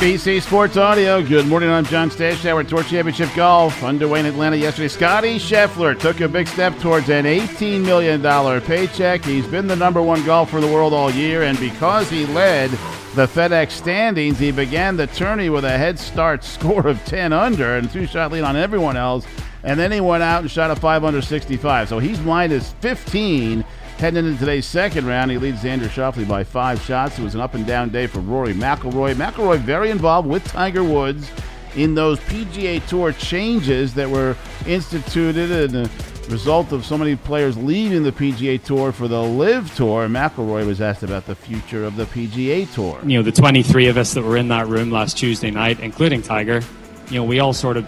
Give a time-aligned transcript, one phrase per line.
[0.00, 1.22] NBC Sports Audio.
[1.22, 1.68] Good morning.
[1.68, 2.66] I'm John Stashower.
[2.66, 4.88] Tour Championship Golf underway in Atlanta yesterday.
[4.88, 8.22] Scotty Scheffler took a big step towards an $18 million
[8.62, 9.22] paycheck.
[9.22, 12.70] He's been the number one golfer in the world all year, and because he led
[13.14, 17.76] the FedEx standings, he began the tourney with a head start score of 10 under
[17.76, 19.26] and two shot lead on everyone else.
[19.62, 21.88] And then he went out and shot a 5 under 65.
[21.88, 23.64] So he's minus 15
[24.00, 27.18] Heading into today's second round, he leads Xander Schauffele by five shots.
[27.18, 29.12] It was an up and down day for Rory McIlroy.
[29.12, 31.30] McIlroy very involved with Tiger Woods
[31.76, 35.90] in those PGA Tour changes that were instituted and a
[36.30, 40.08] result of so many players leaving the PGA Tour for the LIV Tour.
[40.08, 42.98] McIlroy was asked about the future of the PGA Tour.
[43.04, 46.22] You know, the 23 of us that were in that room last Tuesday night, including
[46.22, 46.62] Tiger,
[47.10, 47.86] you know, we all sort of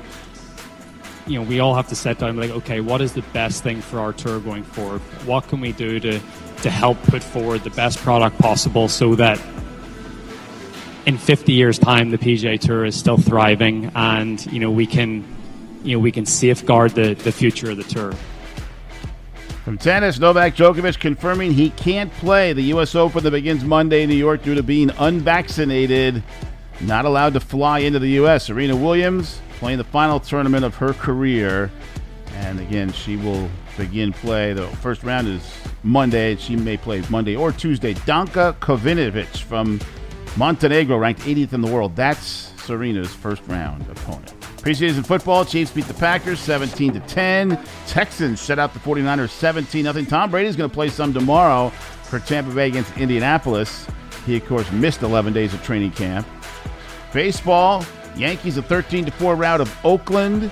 [1.27, 3.81] you know, we all have to sit down like, okay, what is the best thing
[3.81, 5.01] for our tour going forward?
[5.25, 6.21] What can we do to,
[6.63, 9.41] to help put forward the best product possible so that
[11.07, 15.25] in 50 years' time the PGA Tour is still thriving and, you know, we can,
[15.85, 18.13] you know, we can safeguard the, the future of the tour.
[19.65, 22.97] From tennis, Novak Djokovic confirming he can't play the U.S.
[22.97, 26.25] Open that begins Monday in New York due to being unvaccinated,
[26.81, 28.47] not allowed to fly into the U.S.
[28.47, 31.71] Serena Williams playing the final tournament of her career.
[32.35, 34.53] And again, she will begin play.
[34.53, 35.49] The first round is
[35.83, 36.37] Monday.
[36.37, 37.95] She may play Monday or Tuesday.
[37.95, 39.81] Danka Kovinovic from
[40.37, 41.95] Montenegro, ranked 80th in the world.
[41.95, 44.33] That's Serena's first round opponent.
[44.63, 47.59] Preseason football, Chiefs beat the Packers 17 to 10.
[47.87, 50.05] Texans shut out the 49ers 17 0.
[50.05, 53.87] Tom Brady's going to play some tomorrow for Tampa Bay against Indianapolis.
[54.25, 56.27] He, of course, missed 11 days of training camp.
[57.13, 57.85] Baseball,
[58.17, 60.51] Yankees a 13 4 rout of Oakland,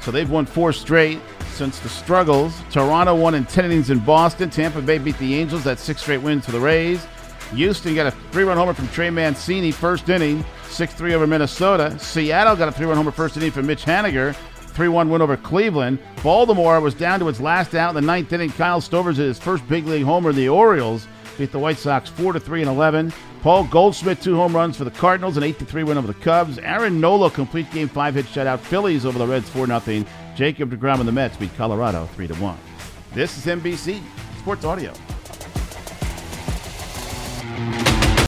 [0.00, 1.20] so they've won four straight
[1.52, 2.60] since the struggles.
[2.70, 4.48] Toronto won in 10 innings in Boston.
[4.48, 5.64] Tampa Bay beat the Angels.
[5.64, 7.06] That's six straight wins for the Rays.
[7.54, 11.98] Houston got a three run homer from Trey Mancini, first inning, 6 3 over Minnesota.
[11.98, 14.34] Seattle got a three run homer first inning from Mitch Haniger.
[14.34, 15.98] 3 1 win over Cleveland.
[16.22, 18.50] Baltimore was down to its last out in the ninth inning.
[18.50, 20.32] Kyle Stowers his first big league homer.
[20.32, 21.06] The Orioles
[21.40, 23.12] beat the White Sox 4 3 and 11.
[23.42, 26.58] Paul Goldschmidt, two home runs for the Cardinals, an 8 3 win over the Cubs.
[26.58, 28.60] Aaron Nola, complete game five hit shutout.
[28.60, 30.04] Phillies over the Reds 4 0.
[30.36, 32.58] Jacob DeGrom and the Mets beat Colorado 3 1.
[33.14, 34.02] This is NBC
[34.38, 34.92] Sports Audio.